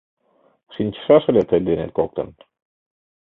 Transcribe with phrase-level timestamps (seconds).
[0.73, 2.27] Шинчышаш ыле тый денет коктын.